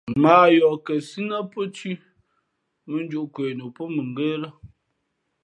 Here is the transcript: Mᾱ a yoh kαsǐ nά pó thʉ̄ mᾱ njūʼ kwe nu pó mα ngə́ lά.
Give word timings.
Mᾱ 0.21 0.29
a 0.45 0.53
yoh 0.57 0.77
kαsǐ 0.85 1.19
nά 1.29 1.37
pó 1.51 1.59
thʉ̄ 1.75 1.95
mᾱ 2.89 2.97
njūʼ 3.05 3.27
kwe 3.33 3.45
nu 3.57 3.65
pó 3.75 3.83
mα 3.95 4.01
ngə́ 4.11 4.31
lά. 4.41 4.49